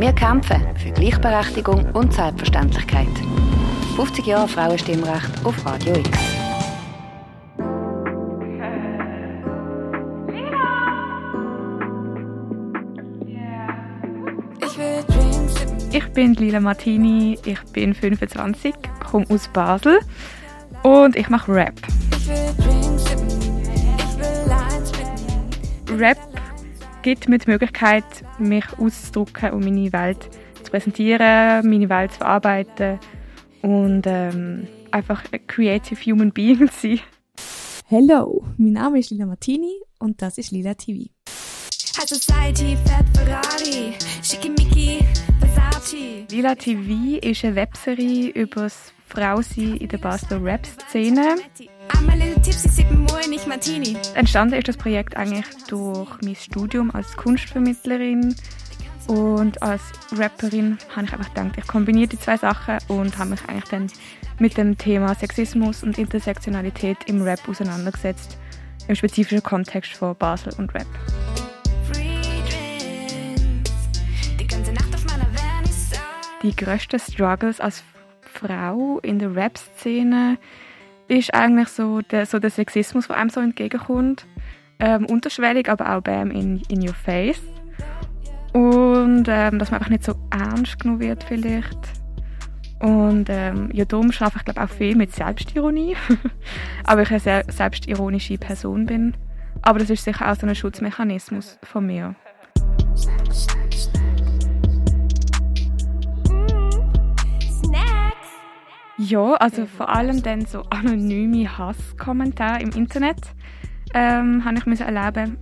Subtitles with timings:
[0.00, 3.06] Wir kämpfen für Gleichberechtigung und Selbstverständlichkeit.
[3.96, 6.18] 50 Jahre Frauenstimmrecht auf Radio X.
[15.92, 18.74] Ich bin Lila Martini, ich bin 25,
[19.10, 20.00] komme aus Basel
[20.82, 21.74] und ich mache Rap.
[25.90, 26.29] Rap
[27.02, 28.04] gibt mir die Möglichkeit,
[28.38, 30.30] mich auszudrücken und meine Welt
[30.62, 32.98] zu präsentieren, meine Welt zu verarbeiten
[33.62, 37.00] und ähm, einfach ein creative human being zu sein.
[37.90, 41.10] Hallo, mein Name ist Lila Martini und das ist Lila TV.
[41.98, 45.00] High Society, Fat Ferrari, Schickimicki,
[45.40, 46.26] Versace.
[46.30, 51.36] Lila TV ist eine Webserie über das Frausein in der Basler Rap-Szene.
[54.14, 58.34] Entstanden ist das Projekt eigentlich durch mein Studium als Kunstvermittlerin
[59.06, 59.82] und als
[60.12, 63.86] Rapperin habe ich einfach gedacht, ich kombiniere die zwei Sachen und habe mich eigentlich dann
[64.38, 68.38] mit dem Thema Sexismus und Intersektionalität im Rap auseinandergesetzt,
[68.88, 70.86] im spezifischen Kontext von Basel und Rap.
[76.42, 77.82] Die grössten Struggles als
[78.22, 80.38] Frau in der Rap-Szene
[81.10, 84.26] ist eigentlich so der, so der Sexismus, der einem so entgegenkommt.
[84.78, 87.42] Ähm, unterschwellig, aber auch bam in, in your face.
[88.52, 91.78] Und ähm, dass man einfach nicht so ernst genug wird vielleicht.
[92.78, 95.96] Und ähm, ja, darum schaffe ich glaube auch viel mit Selbstironie.
[96.84, 99.14] aber ich eine sehr selbstironische Person bin.
[99.62, 102.14] Aber das ist sicher auch so ein Schutzmechanismus von mir.
[109.02, 113.16] Ja, also vor allem dann so anonyme Hasskommentare im Internet
[113.94, 115.38] ähm, habe ich müssen erleben.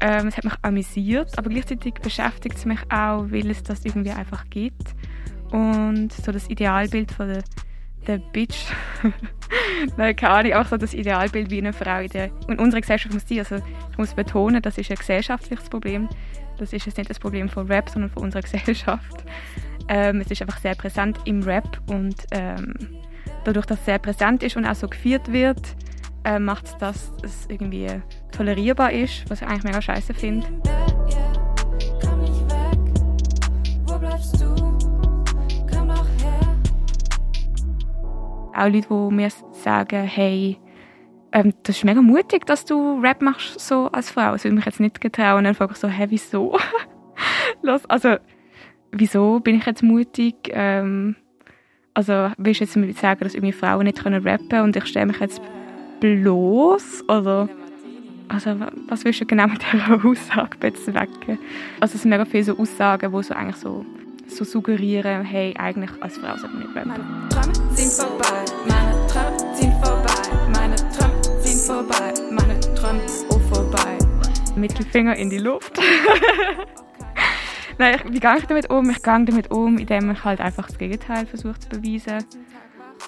[0.00, 4.12] Ähm, es hat mich amüsiert, aber gleichzeitig beschäftigt es mich auch, weil es das irgendwie
[4.12, 4.94] einfach gibt
[5.50, 7.42] und so das Idealbild von der,
[8.06, 8.66] der Bitch.
[9.96, 13.12] Nein, keine Ahnung, auch so das Idealbild wie eine Frau in, der, in unserer Gesellschaft
[13.12, 13.40] muss sein.
[13.40, 13.56] Also
[13.90, 16.08] ich muss betonen, das ist ein gesellschaftliches Problem.
[16.58, 19.24] Das ist jetzt nicht das Problem von Rap, sondern von unserer Gesellschaft.
[19.88, 22.74] Ähm, es ist einfach sehr präsent im Rap und ähm,
[23.44, 25.60] dadurch, dass es sehr präsent ist und auch so geführt wird,
[26.24, 27.88] äh, macht es, dass es irgendwie
[28.30, 30.46] tolerierbar ist, was ich eigentlich mega scheiße finde.
[38.54, 40.58] Auch Leute, die mir sagen, hey,
[41.32, 44.32] ähm, das ist mega mutig, dass du Rap machst so als Frau.
[44.32, 45.38] Das würde mich jetzt nicht getrauen.
[45.38, 46.58] Und dann frage ich so, hä, wieso?
[47.62, 48.16] Los, also
[48.92, 50.34] wieso bin ich jetzt mutig?
[50.50, 51.16] Ähm,
[51.94, 55.20] also willst du jetzt sagen, dass irgendwie Frauen nicht können rappen und ich stelle mich
[55.20, 55.40] jetzt
[56.00, 57.04] bloß?
[57.08, 57.48] Oder
[58.28, 58.56] also
[58.88, 61.38] was willst du genau mit dieser Aussage bezwecken?
[61.80, 63.84] Also es sind mega viele so Aussagen, die so eigentlich so,
[64.26, 66.88] so suggerieren, hey, eigentlich als Frau sollte man nicht rappen.
[66.88, 70.12] Meine Träume sind vorbei, meine Träume sind vorbei,
[70.52, 73.00] meine Träume sind vorbei, meine Träume
[73.30, 73.98] auch vorbei.
[74.56, 75.78] Mittelfinger in die Luft.
[77.78, 78.90] Nein, wie gehe ich damit um?
[78.90, 82.24] Ich gehe damit um, indem ich halt einfach das Gegenteil versuche zu beweisen.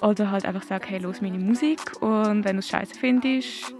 [0.01, 3.75] Oder halt einfach sage, hey, los meine Musik und wenn du es scheiße findest,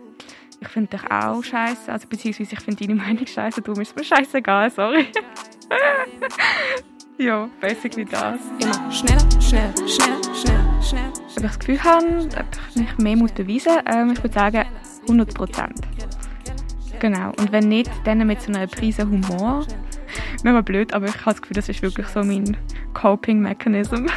[0.60, 3.96] ich finde dich auch scheiße, also beziehungsweise ich finde deine Meinung scheiße, darum ist es
[3.96, 5.08] mir scheißegal, sorry.
[7.18, 8.42] ja, basically das.
[8.60, 11.14] Immer schneller, schneller, schneller, schneller, schneller.
[11.14, 12.06] Ob ich das Gefühl habe,
[12.38, 14.66] ob ich mich mehr muss beweisen muss, ähm, ich würde sagen
[15.04, 15.80] 100 Prozent.
[17.00, 19.66] Genau, und wenn nicht, dann mit so einer Prise Humor
[20.44, 22.58] mega blöd, aber ich habe das Gefühl, das ist wirklich so mein
[22.94, 24.08] Coping-Mechanism.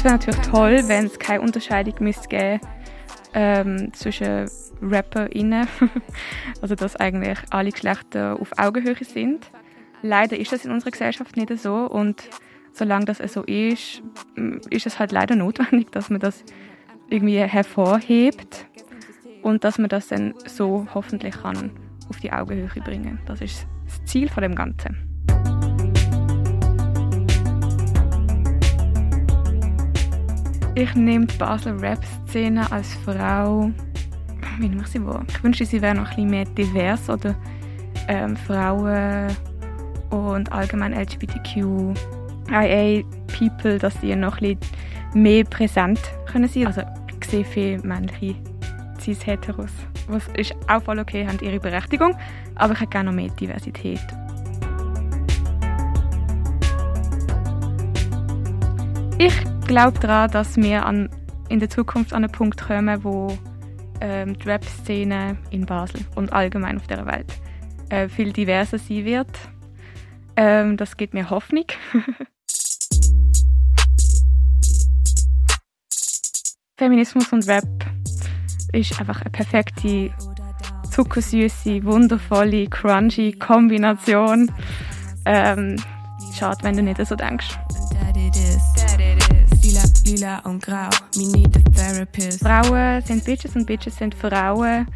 [0.00, 2.60] es wäre natürlich toll, wenn es keine Unterscheidung müsste geben
[3.34, 4.50] ähm, zwischen
[4.80, 5.68] RapperInnen.
[6.62, 9.50] also, dass eigentlich alle Geschlechter auf Augenhöhe sind.
[10.02, 12.22] Leider ist das in unserer Gesellschaft nicht so und
[12.72, 14.02] solange das so ist,
[14.70, 16.44] ist es halt leider notwendig, dass man das
[17.10, 18.66] irgendwie hervorhebt
[19.42, 21.70] und dass man das dann so hoffentlich kann
[22.08, 23.18] auf die Augenhöhe bringen.
[23.26, 24.96] Das ist das Ziel von dem Ganzen.
[30.74, 33.72] Ich nehme die Basler Rap-Szene als Frau,
[34.58, 35.24] wie nehme ich sie wahr?
[35.28, 37.34] Ich wünschte, sie wäre noch ein bisschen mehr divers oder
[38.08, 39.28] ähm, Frauen
[40.10, 46.66] und allgemein LGBTQIA-People, dass sie noch ein bisschen mehr präsent können sein.
[46.66, 46.82] Also
[47.20, 48.34] ich sehe viele männliche
[49.00, 49.70] Cis-Heteros.
[50.08, 52.16] Was ist auch voll okay, haben ihre Berechtigung,
[52.54, 54.00] aber ich hätte gerne noch mehr Diversität.
[59.18, 59.34] Ich
[59.66, 61.10] glaube daran, dass wir an,
[61.48, 63.36] in der Zukunft an einen Punkt kommen, wo
[64.00, 67.32] ähm, die Rap-Szene in Basel und allgemein auf der Welt
[67.90, 69.28] äh, viel diverser sein wird.
[70.36, 71.66] Ähm, das gibt mir Hoffnung.
[76.78, 77.68] Feminismus und Rap
[78.72, 80.10] ist einfach eine perfekte,
[80.90, 84.50] zuckersüße, wundervolle, crunchy Kombination.
[85.24, 85.76] Ähm,
[86.34, 87.58] schade, wenn du nicht so denkst.
[92.42, 94.86] Frauen sind Bitches und Bitches sind Frauen.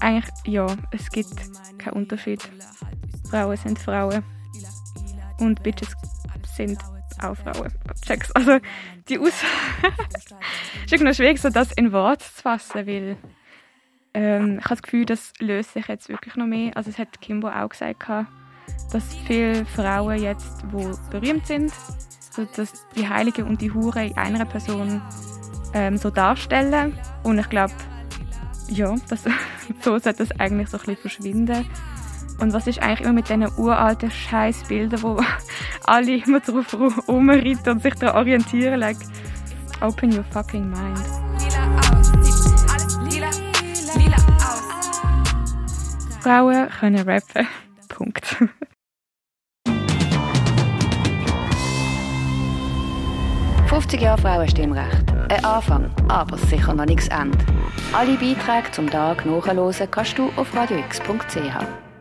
[0.00, 1.34] Eigentlich, ja, es gibt
[1.78, 2.40] keinen Unterschied.
[3.28, 4.22] Frauen sind Frauen.
[5.38, 5.88] Und Bitches
[6.56, 6.78] sind
[7.20, 7.72] auch Frauen.
[8.04, 8.30] Checks.
[8.32, 8.58] Also,
[9.08, 9.94] die Aussage
[10.84, 13.16] ist irgendwie schwierig, so das in Worte zu fassen, weil
[14.14, 16.76] ähm, ich habe das Gefühl, das löst sich jetzt wirklich noch mehr.
[16.76, 18.08] Also, es hat Kimbo auch gesagt,
[18.92, 21.72] dass viele Frauen jetzt, die berühmt sind,
[22.30, 25.02] so dass die Heilige und die Hure in einer Person
[25.74, 26.98] ähm, so darstellen.
[27.22, 27.72] Und ich glaube,
[28.68, 29.24] ja, das,
[29.80, 31.66] so sollte das eigentlich so ein bisschen verschwinden.
[32.38, 35.20] Und was ist eigentlich immer mit diesen uralten Scheißbildern, wo
[35.86, 36.74] alle immer drauf
[37.08, 38.98] rumreiten und sich daran orientieren, like,
[39.80, 40.98] open your fucking mind.
[46.20, 47.48] Frauen können rappen.
[47.88, 48.36] Punkt.
[53.66, 55.10] 50 Jahre Frauenstimmrecht.
[55.30, 57.38] Ein Anfang, aber sicher noch nichts Ende.
[57.92, 61.91] Alle Beiträge zum Tag nachhören kannst du auf radiox.ch.